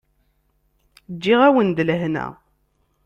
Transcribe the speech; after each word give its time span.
Ǧǧiɣ-awen-d 1.13 1.77
lehna. 1.87 2.27